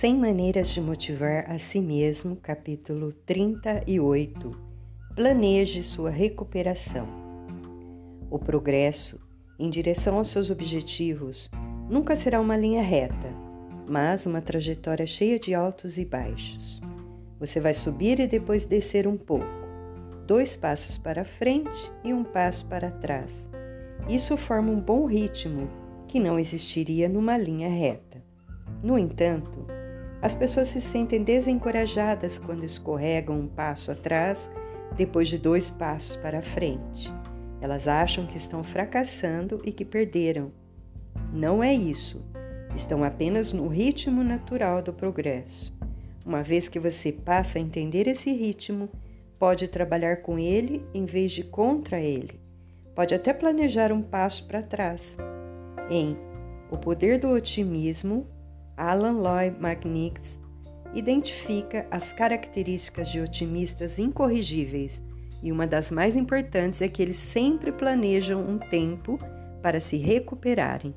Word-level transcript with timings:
100 0.00 0.16
Maneiras 0.16 0.70
de 0.70 0.80
Motivar 0.80 1.44
a 1.46 1.58
Si 1.58 1.78
Mesmo, 1.78 2.34
capítulo 2.34 3.12
38. 3.26 4.50
Planeje 5.14 5.82
sua 5.82 6.08
recuperação. 6.08 7.06
O 8.30 8.38
progresso 8.38 9.20
em 9.58 9.68
direção 9.68 10.16
aos 10.16 10.28
seus 10.28 10.48
objetivos 10.48 11.50
nunca 11.90 12.16
será 12.16 12.40
uma 12.40 12.56
linha 12.56 12.80
reta, 12.80 13.28
mas 13.86 14.24
uma 14.24 14.40
trajetória 14.40 15.06
cheia 15.06 15.38
de 15.38 15.54
altos 15.54 15.98
e 15.98 16.04
baixos. 16.06 16.80
Você 17.38 17.60
vai 17.60 17.74
subir 17.74 18.20
e 18.20 18.26
depois 18.26 18.64
descer 18.64 19.06
um 19.06 19.18
pouco, 19.18 19.44
dois 20.26 20.56
passos 20.56 20.96
para 20.96 21.26
frente 21.26 21.92
e 22.02 22.14
um 22.14 22.24
passo 22.24 22.64
para 22.64 22.90
trás. 22.90 23.50
Isso 24.08 24.34
forma 24.38 24.72
um 24.72 24.80
bom 24.80 25.04
ritmo 25.04 25.68
que 26.08 26.18
não 26.18 26.38
existiria 26.38 27.06
numa 27.06 27.36
linha 27.36 27.68
reta. 27.68 28.24
No 28.82 28.96
entanto, 28.96 29.66
as 30.22 30.34
pessoas 30.34 30.68
se 30.68 30.80
sentem 30.80 31.22
desencorajadas 31.22 32.38
quando 32.38 32.64
escorregam 32.64 33.38
um 33.38 33.46
passo 33.46 33.90
atrás 33.90 34.50
depois 34.96 35.28
de 35.28 35.38
dois 35.38 35.70
passos 35.70 36.16
para 36.16 36.42
frente. 36.42 37.12
Elas 37.60 37.88
acham 37.88 38.26
que 38.26 38.36
estão 38.36 38.62
fracassando 38.62 39.60
e 39.64 39.72
que 39.72 39.84
perderam. 39.84 40.52
Não 41.32 41.62
é 41.62 41.72
isso. 41.72 42.22
Estão 42.74 43.02
apenas 43.02 43.52
no 43.52 43.68
ritmo 43.68 44.22
natural 44.22 44.82
do 44.82 44.92
progresso. 44.92 45.72
Uma 46.24 46.42
vez 46.42 46.68
que 46.68 46.78
você 46.78 47.12
passa 47.12 47.58
a 47.58 47.60
entender 47.60 48.06
esse 48.06 48.30
ritmo, 48.30 48.88
pode 49.38 49.68
trabalhar 49.68 50.18
com 50.18 50.38
ele 50.38 50.84
em 50.92 51.06
vez 51.06 51.32
de 51.32 51.42
contra 51.42 51.98
ele. 51.98 52.38
Pode 52.94 53.14
até 53.14 53.32
planejar 53.32 53.90
um 53.90 54.02
passo 54.02 54.46
para 54.46 54.62
trás. 54.62 55.16
Em 55.90 56.16
O 56.70 56.76
Poder 56.76 57.18
do 57.18 57.28
Otimismo, 57.30 58.26
Alan 58.80 59.20
Lloyd 59.20 59.58
McNix 59.60 60.40
identifica 60.94 61.86
as 61.90 62.14
características 62.14 63.10
de 63.10 63.20
otimistas 63.20 63.98
incorrigíveis 63.98 65.02
e 65.42 65.52
uma 65.52 65.66
das 65.66 65.90
mais 65.90 66.16
importantes 66.16 66.80
é 66.80 66.88
que 66.88 67.02
eles 67.02 67.18
sempre 67.18 67.72
planejam 67.72 68.40
um 68.40 68.56
tempo 68.56 69.20
para 69.62 69.80
se 69.80 69.98
recuperarem. 69.98 70.94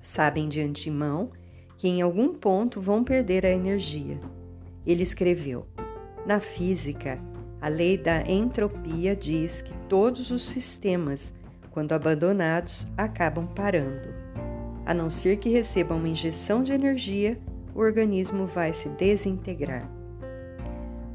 Sabem 0.00 0.48
de 0.48 0.60
antemão 0.60 1.30
que 1.78 1.86
em 1.86 2.02
algum 2.02 2.34
ponto 2.34 2.80
vão 2.80 3.04
perder 3.04 3.46
a 3.46 3.50
energia. 3.50 4.18
Ele 4.84 5.04
escreveu: 5.04 5.68
Na 6.26 6.40
física, 6.40 7.16
a 7.60 7.68
lei 7.68 7.96
da 7.96 8.22
entropia 8.22 9.14
diz 9.14 9.62
que 9.62 9.72
todos 9.88 10.32
os 10.32 10.48
sistemas, 10.48 11.32
quando 11.70 11.92
abandonados, 11.92 12.88
acabam 12.96 13.46
parando. 13.46 14.11
A 14.84 14.92
não 14.92 15.08
ser 15.08 15.36
que 15.36 15.48
receba 15.48 15.94
uma 15.94 16.08
injeção 16.08 16.62
de 16.62 16.72
energia, 16.72 17.38
o 17.74 17.80
organismo 17.80 18.46
vai 18.46 18.72
se 18.72 18.88
desintegrar. 18.88 19.88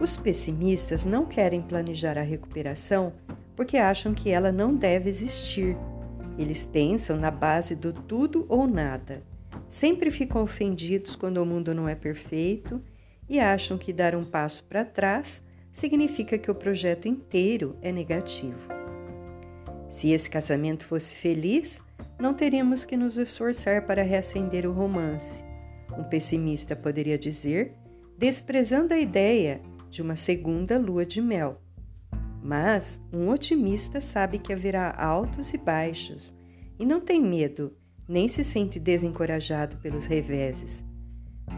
Os 0.00 0.16
pessimistas 0.16 1.04
não 1.04 1.24
querem 1.24 1.62
planejar 1.62 2.18
a 2.18 2.22
recuperação 2.22 3.12
porque 3.54 3.76
acham 3.76 4.12
que 4.12 4.30
ela 4.30 4.50
não 4.50 4.74
deve 4.74 5.08
existir. 5.08 5.76
Eles 6.36 6.66
pensam 6.66 7.16
na 7.16 7.30
base 7.30 7.76
do 7.76 7.92
tudo 7.92 8.44
ou 8.48 8.66
nada. 8.66 9.22
Sempre 9.68 10.10
ficam 10.10 10.42
ofendidos 10.42 11.14
quando 11.14 11.38
o 11.38 11.46
mundo 11.46 11.74
não 11.74 11.88
é 11.88 11.94
perfeito 11.94 12.82
e 13.28 13.38
acham 13.38 13.78
que 13.78 13.92
dar 13.92 14.14
um 14.14 14.24
passo 14.24 14.64
para 14.64 14.84
trás 14.84 15.42
significa 15.72 16.36
que 16.36 16.50
o 16.50 16.54
projeto 16.54 17.06
inteiro 17.06 17.76
é 17.80 17.92
negativo. 17.92 18.68
Se 19.88 20.10
esse 20.10 20.28
casamento 20.28 20.86
fosse 20.86 21.14
feliz, 21.14 21.80
não 22.22 22.32
teríamos 22.32 22.84
que 22.84 22.96
nos 22.96 23.16
esforçar 23.16 23.84
para 23.84 24.04
reacender 24.04 24.64
o 24.64 24.72
romance. 24.72 25.42
Um 25.98 26.04
pessimista 26.04 26.76
poderia 26.76 27.18
dizer, 27.18 27.74
desprezando 28.16 28.94
a 28.94 28.98
ideia 28.98 29.60
de 29.90 30.00
uma 30.00 30.14
segunda 30.14 30.78
lua 30.78 31.04
de 31.04 31.20
mel. 31.20 31.60
Mas 32.40 33.00
um 33.12 33.28
otimista 33.28 34.00
sabe 34.00 34.38
que 34.38 34.52
haverá 34.52 34.94
altos 34.96 35.52
e 35.52 35.58
baixos 35.58 36.32
e 36.78 36.86
não 36.86 37.00
tem 37.00 37.20
medo, 37.20 37.76
nem 38.08 38.28
se 38.28 38.44
sente 38.44 38.78
desencorajado 38.78 39.78
pelos 39.78 40.04
reveses. 40.04 40.84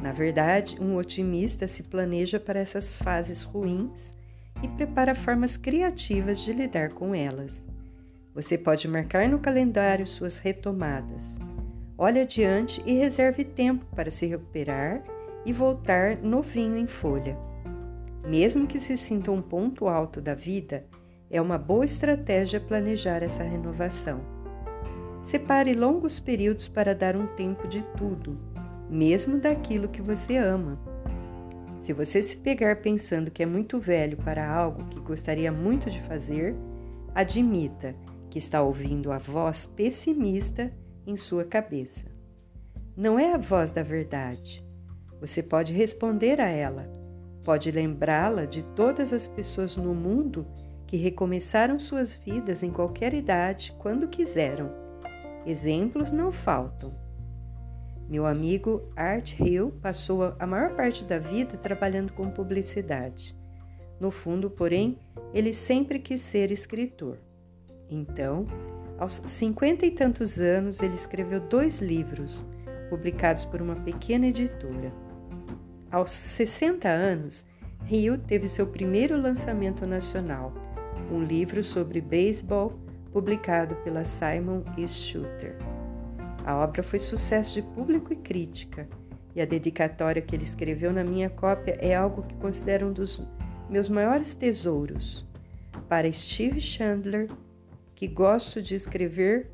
Na 0.00 0.12
verdade, 0.12 0.78
um 0.80 0.96
otimista 0.96 1.68
se 1.68 1.82
planeja 1.82 2.40
para 2.40 2.60
essas 2.60 2.96
fases 2.96 3.42
ruins 3.42 4.14
e 4.62 4.68
prepara 4.68 5.14
formas 5.14 5.58
criativas 5.58 6.40
de 6.40 6.54
lidar 6.54 6.94
com 6.94 7.14
elas. 7.14 7.62
Você 8.34 8.58
pode 8.58 8.88
marcar 8.88 9.28
no 9.28 9.38
calendário 9.38 10.04
suas 10.04 10.38
retomadas. 10.38 11.38
Olhe 11.96 12.20
adiante 12.20 12.82
e 12.84 12.94
reserve 12.94 13.44
tempo 13.44 13.86
para 13.94 14.10
se 14.10 14.26
recuperar 14.26 15.04
e 15.46 15.52
voltar 15.52 16.16
novinho 16.16 16.76
em 16.76 16.88
folha. 16.88 17.38
Mesmo 18.26 18.66
que 18.66 18.80
se 18.80 18.96
sinta 18.96 19.30
um 19.30 19.40
ponto 19.40 19.86
alto 19.86 20.20
da 20.20 20.34
vida, 20.34 20.84
é 21.30 21.40
uma 21.40 21.56
boa 21.56 21.84
estratégia 21.84 22.58
planejar 22.58 23.22
essa 23.22 23.44
renovação. 23.44 24.20
Separe 25.22 25.72
longos 25.72 26.18
períodos 26.18 26.66
para 26.66 26.92
dar 26.92 27.14
um 27.14 27.28
tempo 27.36 27.68
de 27.68 27.82
tudo, 27.96 28.36
mesmo 28.90 29.38
daquilo 29.38 29.86
que 29.86 30.02
você 30.02 30.36
ama. 30.36 30.76
Se 31.80 31.92
você 31.92 32.20
se 32.20 32.36
pegar 32.36 32.76
pensando 32.82 33.30
que 33.30 33.44
é 33.44 33.46
muito 33.46 33.78
velho 33.78 34.16
para 34.16 34.52
algo 34.52 34.86
que 34.86 34.98
gostaria 34.98 35.52
muito 35.52 35.88
de 35.88 36.00
fazer, 36.00 36.56
admita 37.14 37.94
que 38.34 38.38
está 38.38 38.60
ouvindo 38.60 39.12
a 39.12 39.18
voz 39.18 39.64
pessimista 39.64 40.72
em 41.06 41.16
sua 41.16 41.44
cabeça. 41.44 42.04
Não 42.96 43.16
é 43.16 43.32
a 43.32 43.38
voz 43.38 43.70
da 43.70 43.80
verdade. 43.80 44.66
Você 45.20 45.40
pode 45.40 45.72
responder 45.72 46.40
a 46.40 46.48
ela, 46.48 46.90
pode 47.44 47.70
lembrá-la 47.70 48.44
de 48.44 48.64
todas 48.74 49.12
as 49.12 49.28
pessoas 49.28 49.76
no 49.76 49.94
mundo 49.94 50.48
que 50.84 50.96
recomeçaram 50.96 51.78
suas 51.78 52.12
vidas 52.12 52.64
em 52.64 52.72
qualquer 52.72 53.14
idade, 53.14 53.72
quando 53.78 54.08
quiseram. 54.08 54.68
Exemplos 55.46 56.10
não 56.10 56.32
faltam. 56.32 56.92
Meu 58.08 58.26
amigo 58.26 58.82
Art 58.96 59.38
Hill 59.38 59.70
passou 59.80 60.34
a 60.40 60.44
maior 60.44 60.74
parte 60.74 61.04
da 61.04 61.20
vida 61.20 61.56
trabalhando 61.56 62.12
com 62.12 62.28
publicidade. 62.32 63.38
No 64.00 64.10
fundo, 64.10 64.50
porém, 64.50 64.98
ele 65.32 65.52
sempre 65.52 66.00
quis 66.00 66.20
ser 66.20 66.50
escritor. 66.50 67.16
Então, 67.94 68.44
aos 68.98 69.22
cinquenta 69.24 69.86
e 69.86 69.90
tantos 69.92 70.40
anos, 70.40 70.80
ele 70.82 70.94
escreveu 70.94 71.40
dois 71.40 71.80
livros, 71.80 72.44
publicados 72.90 73.44
por 73.44 73.62
uma 73.62 73.76
pequena 73.76 74.26
editora. 74.26 74.92
Aos 75.92 76.10
60 76.10 76.88
anos, 76.88 77.44
Rio 77.84 78.18
teve 78.18 78.48
seu 78.48 78.66
primeiro 78.66 79.16
lançamento 79.16 79.86
nacional, 79.86 80.52
um 81.10 81.22
livro 81.22 81.62
sobre 81.62 82.00
beisebol 82.00 82.72
publicado 83.12 83.76
pela 83.76 84.04
Simon 84.04 84.64
e 84.76 84.88
Schuster. 84.88 85.56
A 86.44 86.56
obra 86.56 86.82
foi 86.82 86.98
sucesso 86.98 87.54
de 87.54 87.62
público 87.62 88.12
e 88.12 88.16
crítica, 88.16 88.88
e 89.36 89.40
a 89.40 89.44
dedicatória 89.44 90.20
que 90.20 90.34
ele 90.34 90.44
escreveu 90.44 90.92
na 90.92 91.04
minha 91.04 91.30
cópia 91.30 91.76
é 91.80 91.94
algo 91.94 92.22
que 92.22 92.34
considero 92.36 92.88
um 92.88 92.92
dos 92.92 93.20
meus 93.70 93.88
maiores 93.88 94.34
tesouros. 94.34 95.24
Para 95.88 96.12
Steve 96.12 96.60
Chandler, 96.60 97.28
que 97.94 98.06
gosto 98.06 98.60
de 98.60 98.74
escrever, 98.74 99.50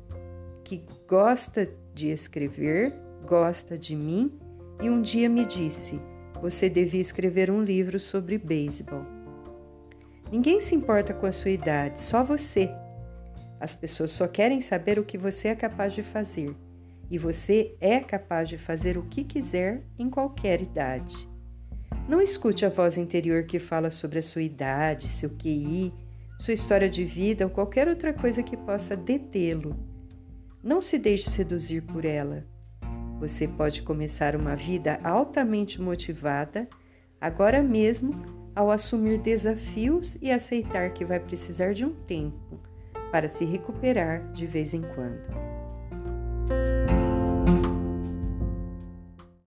que 0.63 0.83
gosta 1.07 1.69
de 1.93 2.09
escrever, 2.09 2.93
gosta 3.25 3.77
de 3.77 3.95
mim 3.95 4.37
e 4.81 4.89
um 4.89 5.01
dia 5.01 5.29
me 5.29 5.45
disse: 5.45 6.01
você 6.41 6.67
devia 6.67 7.01
escrever 7.01 7.51
um 7.51 7.63
livro 7.63 7.99
sobre 7.99 8.37
beisebol. 8.37 9.05
Ninguém 10.31 10.59
se 10.61 10.73
importa 10.73 11.13
com 11.13 11.27
a 11.27 11.31
sua 11.31 11.51
idade, 11.51 12.01
só 12.01 12.23
você. 12.23 12.69
As 13.59 13.75
pessoas 13.75 14.09
só 14.11 14.27
querem 14.27 14.59
saber 14.59 14.97
o 14.97 15.03
que 15.03 15.17
você 15.17 15.49
é 15.49 15.55
capaz 15.55 15.93
de 15.93 16.01
fazer. 16.01 16.55
E 17.11 17.17
você 17.17 17.75
é 17.79 17.99
capaz 17.99 18.49
de 18.49 18.57
fazer 18.57 18.97
o 18.97 19.03
que 19.03 19.23
quiser 19.23 19.83
em 19.99 20.09
qualquer 20.09 20.61
idade. 20.61 21.29
Não 22.07 22.19
escute 22.19 22.65
a 22.65 22.69
voz 22.69 22.97
interior 22.97 23.43
que 23.43 23.59
fala 23.59 23.89
sobre 23.91 24.17
a 24.17 24.23
sua 24.23 24.41
idade, 24.41 25.07
seu 25.07 25.29
QI, 25.29 25.93
sua 26.41 26.55
história 26.55 26.89
de 26.89 27.05
vida 27.05 27.45
ou 27.45 27.51
qualquer 27.51 27.87
outra 27.87 28.11
coisa 28.11 28.41
que 28.41 28.57
possa 28.57 28.97
detê-lo. 28.97 29.77
Não 30.63 30.81
se 30.81 30.97
deixe 30.97 31.29
seduzir 31.29 31.83
por 31.83 32.03
ela. 32.03 32.43
Você 33.19 33.47
pode 33.47 33.83
começar 33.83 34.35
uma 34.35 34.55
vida 34.55 34.99
altamente 35.03 35.79
motivada 35.79 36.67
agora 37.19 37.61
mesmo 37.61 38.15
ao 38.55 38.71
assumir 38.71 39.19
desafios 39.19 40.17
e 40.19 40.31
aceitar 40.31 40.91
que 40.93 41.05
vai 41.05 41.19
precisar 41.19 41.73
de 41.73 41.85
um 41.85 41.93
tempo 41.93 42.59
para 43.11 43.27
se 43.27 43.45
recuperar 43.45 44.31
de 44.31 44.47
vez 44.47 44.73
em 44.73 44.81
quando. 44.81 45.50